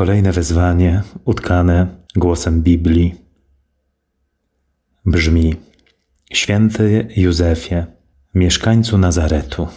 Kolejne 0.00 0.32
wezwanie, 0.32 1.02
utkane 1.24 1.86
głosem 2.16 2.62
Biblii, 2.62 3.14
brzmi: 5.06 5.56
Święty 6.32 7.08
Józefie, 7.16 7.86
mieszkańcu 8.34 8.98
Nazaretu. 8.98 9.68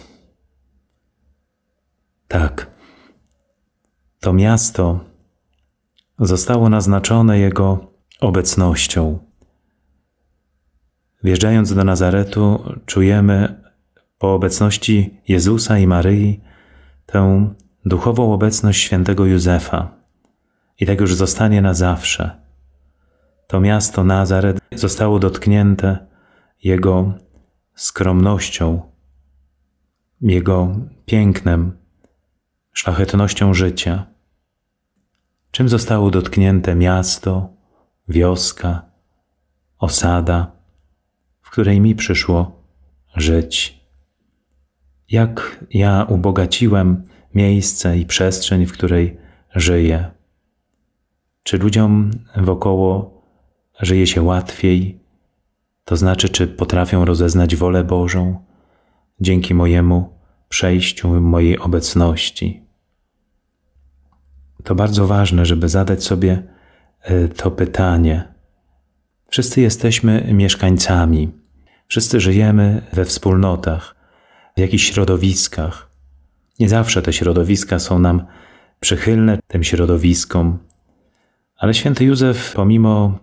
Tak, 2.28 2.70
to 4.20 4.32
miasto 4.32 5.04
zostało 6.18 6.68
naznaczone 6.68 7.38
Jego 7.38 7.92
obecnością. 8.20 9.18
Wjeżdżając 11.24 11.74
do 11.74 11.84
Nazaretu, 11.84 12.74
czujemy 12.86 13.62
po 14.18 14.34
obecności 14.34 15.20
Jezusa 15.28 15.78
i 15.78 15.86
Maryi 15.86 16.40
tę 17.06 17.54
duchową 17.84 18.32
obecność 18.32 18.80
świętego 18.82 19.26
Józefa. 19.26 20.03
I 20.80 20.86
tak 20.86 21.00
już 21.00 21.14
zostanie 21.14 21.62
na 21.62 21.74
zawsze. 21.74 22.40
To 23.46 23.60
miasto 23.60 24.04
Nazaret 24.04 24.60
zostało 24.72 25.18
dotknięte 25.18 26.06
Jego 26.64 27.12
skromnością, 27.74 28.82
Jego 30.20 30.76
pięknem, 31.06 31.78
szlachetnością 32.72 33.54
życia. 33.54 34.06
Czym 35.50 35.68
zostało 35.68 36.10
dotknięte 36.10 36.74
miasto, 36.74 37.48
wioska, 38.08 38.82
osada, 39.78 40.52
w 41.40 41.50
której 41.50 41.80
mi 41.80 41.94
przyszło 41.94 42.62
żyć? 43.16 43.84
Jak 45.10 45.64
ja 45.70 46.06
ubogaciłem 46.08 47.08
miejsce 47.34 47.98
i 47.98 48.06
przestrzeń, 48.06 48.66
w 48.66 48.72
której 48.72 49.18
żyję? 49.54 50.10
Czy 51.44 51.58
ludziom 51.58 52.10
wokoło 52.36 53.22
żyje 53.80 54.06
się 54.06 54.22
łatwiej? 54.22 55.00
To 55.84 55.96
znaczy, 55.96 56.28
czy 56.28 56.46
potrafią 56.46 57.04
rozeznać 57.04 57.56
wolę 57.56 57.84
Bożą 57.84 58.44
dzięki 59.20 59.54
mojemu 59.54 60.18
przejściu, 60.48 61.20
mojej 61.20 61.58
obecności? 61.58 62.62
To 64.64 64.74
bardzo 64.74 65.06
ważne, 65.06 65.46
żeby 65.46 65.68
zadać 65.68 66.04
sobie 66.04 66.42
e, 67.00 67.28
to 67.28 67.50
pytanie. 67.50 68.34
Wszyscy 69.28 69.60
jesteśmy 69.60 70.28
mieszkańcami, 70.32 71.32
wszyscy 71.86 72.20
żyjemy 72.20 72.82
we 72.92 73.04
wspólnotach, 73.04 73.96
w 74.56 74.60
jakichś 74.60 74.84
środowiskach. 74.84 75.90
Nie 76.60 76.68
zawsze 76.68 77.02
te 77.02 77.12
środowiska 77.12 77.78
są 77.78 77.98
nam 77.98 78.26
przychylne 78.80 79.38
tym 79.48 79.64
środowiskom, 79.64 80.58
ale 81.56 81.74
święty 81.74 82.04
Józef, 82.04 82.52
pomimo 82.54 83.18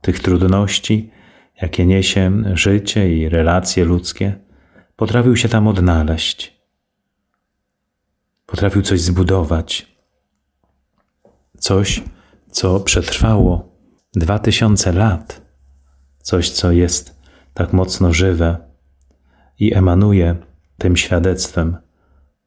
tych 0.00 0.20
trudności, 0.20 1.10
jakie 1.62 1.86
niesie 1.86 2.42
życie 2.54 3.16
i 3.16 3.28
relacje 3.28 3.84
ludzkie, 3.84 4.38
potrafił 4.96 5.36
się 5.36 5.48
tam 5.48 5.68
odnaleźć. 5.68 6.54
Potrafił 8.46 8.82
coś 8.82 9.00
zbudować. 9.00 9.96
Coś, 11.58 12.02
co 12.50 12.80
przetrwało 12.80 13.76
dwa 14.14 14.38
tysiące 14.38 14.92
lat. 14.92 15.42
Coś, 16.18 16.50
co 16.50 16.72
jest 16.72 17.20
tak 17.54 17.72
mocno 17.72 18.12
żywe 18.12 18.56
i 19.58 19.74
emanuje 19.74 20.36
tym 20.78 20.96
świadectwem 20.96 21.76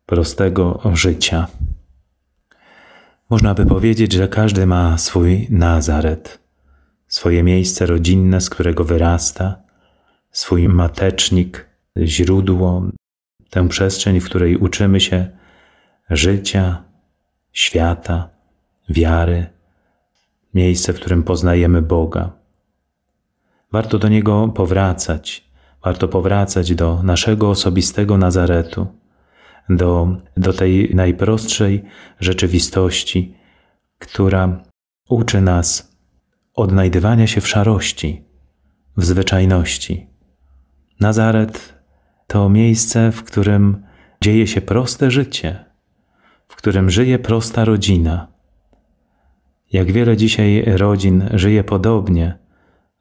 prostego 0.06 0.82
życia. 0.94 1.48
Można 3.30 3.54
by 3.54 3.66
powiedzieć, 3.66 4.14
że 4.14 4.28
każdy 4.28 4.66
ma 4.66 4.98
swój 4.98 5.48
Nazaret, 5.50 6.40
swoje 7.08 7.44
miejsce 7.44 7.86
rodzinne, 7.86 8.42
z 8.42 8.50
którego 8.50 8.84
wyrasta, 8.84 9.56
swój 10.32 10.70
matecznik, 10.70 11.70
źródło, 12.04 12.84
tę 13.50 13.68
przestrzeń, 13.68 14.20
w 14.20 14.26
której 14.26 14.58
uczymy 14.58 15.00
się 15.00 15.28
życia, 16.10 16.84
świata, 17.52 18.30
wiary, 18.90 19.46
miejsce, 20.54 20.94
w 20.94 20.96
którym 20.96 21.24
poznajemy 21.24 21.82
Boga. 21.82 22.32
Warto 23.72 24.00
do 24.00 24.08
Niego 24.08 24.48
powracać, 24.48 25.50
warto 25.84 26.08
powracać 26.08 26.76
do 26.76 27.04
naszego 27.04 27.50
osobistego 27.50 28.18
Nazaretu 28.18 28.88
do, 29.70 30.18
do 30.38 30.54
tej 30.54 30.96
najprostszej 30.96 31.84
rzeczywistości, 32.20 33.36
która 34.00 34.64
uczy 35.10 35.42
nas 35.42 35.98
odnajdywania 36.54 37.28
się 37.28 37.42
w 37.42 37.48
szarości, 37.48 38.26
w 38.98 39.06
zwyczajności. 39.06 40.08
Nazaret 41.00 41.74
to 42.28 42.50
miejsce, 42.50 43.12
w 43.12 43.24
którym 43.24 43.84
dzieje 44.22 44.48
się 44.48 44.62
proste 44.62 45.12
życie, 45.12 45.66
w 46.48 46.56
którym 46.56 46.90
żyje 46.90 47.20
prosta 47.20 47.66
rodzina. 47.66 48.28
Jak 49.72 49.92
wiele 49.92 50.18
dzisiaj 50.18 50.64
rodzin 50.66 51.30
żyje 51.34 51.64
podobnie 51.64 52.38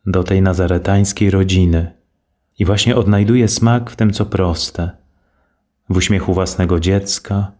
do 0.06 0.24
tej 0.24 0.42
nazaretańskiej 0.42 1.30
rodziny 1.30 1.92
i 2.58 2.64
właśnie 2.64 2.96
odnajduje 2.96 3.48
smak 3.48 3.90
w 3.90 3.96
tym, 3.96 4.12
co 4.12 4.26
proste 4.26 5.05
w 5.88 5.96
uśmiechu 5.96 6.34
własnego 6.34 6.80
dziecka, 6.80 7.52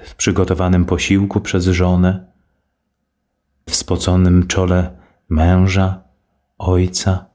w 0.00 0.14
przygotowanym 0.14 0.84
posiłku 0.84 1.40
przez 1.40 1.64
żonę, 1.64 2.32
w 3.68 3.74
spoconym 3.74 4.46
czole 4.46 4.98
męża, 5.28 6.02
ojca. 6.58 7.26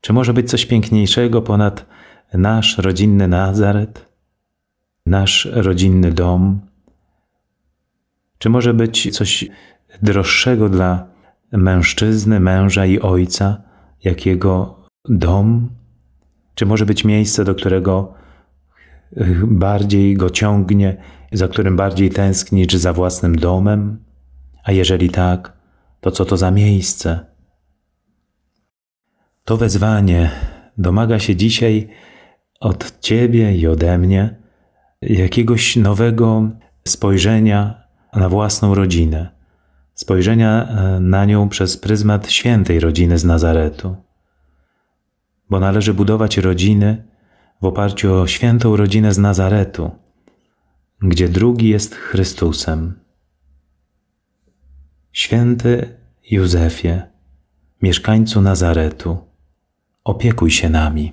Czy 0.00 0.12
może 0.12 0.34
być 0.34 0.50
coś 0.50 0.66
piękniejszego 0.66 1.42
ponad 1.42 1.86
nasz 2.34 2.78
rodzinny 2.78 3.28
Nazaret, 3.28 4.12
nasz 5.06 5.48
rodzinny 5.52 6.12
dom? 6.12 6.60
Czy 8.38 8.50
może 8.50 8.74
być 8.74 9.16
coś 9.16 9.44
droższego 10.02 10.68
dla 10.68 11.06
mężczyzny, 11.52 12.40
męża 12.40 12.86
i 12.86 13.00
ojca, 13.00 13.62
jak 14.04 14.26
jego 14.26 14.82
dom? 15.08 15.70
Czy 16.54 16.66
może 16.66 16.86
być 16.86 17.04
miejsce, 17.04 17.44
do 17.44 17.54
którego 17.54 18.14
bardziej 19.42 20.14
go 20.14 20.30
ciągnie, 20.30 20.96
za 21.32 21.48
którym 21.48 21.76
bardziej 21.76 22.10
tęskni, 22.10 22.66
czy 22.66 22.78
za 22.78 22.92
własnym 22.92 23.36
domem? 23.36 24.04
A 24.64 24.72
jeżeli 24.72 25.10
tak, 25.10 25.52
to 26.00 26.10
co 26.10 26.24
to 26.24 26.36
za 26.36 26.50
miejsce? 26.50 27.26
To 29.44 29.56
wezwanie 29.56 30.30
domaga 30.78 31.18
się 31.18 31.36
dzisiaj 31.36 31.88
od 32.60 33.00
Ciebie 33.00 33.56
i 33.56 33.66
ode 33.66 33.98
mnie 33.98 34.36
jakiegoś 35.02 35.76
nowego 35.76 36.50
spojrzenia 36.88 37.84
na 38.16 38.28
własną 38.28 38.74
rodzinę, 38.74 39.28
spojrzenia 39.94 40.68
e, 40.68 41.00
na 41.00 41.24
nią 41.24 41.48
przez 41.48 41.76
pryzmat 41.76 42.30
świętej 42.30 42.80
rodziny 42.80 43.18
z 43.18 43.24
Nazaretu. 43.24 43.96
Bo 45.50 45.60
należy 45.60 45.94
budować 45.94 46.36
rodziny, 46.36 47.04
w 47.64 47.66
oparciu 47.66 48.14
o 48.14 48.26
świętą 48.26 48.76
rodzinę 48.76 49.14
z 49.14 49.18
Nazaretu, 49.18 49.90
gdzie 51.02 51.28
drugi 51.28 51.68
jest 51.68 51.94
Chrystusem. 51.94 53.00
Święty 55.12 55.96
Józefie, 56.30 57.02
mieszkańcu 57.82 58.40
Nazaretu, 58.40 59.18
opiekuj 60.04 60.50
się 60.50 60.70
nami. 60.70 61.12